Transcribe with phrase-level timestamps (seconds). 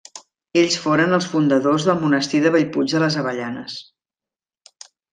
[0.61, 3.81] Ells foren els fundadors del monestir de Bellpuig de les Avellanes.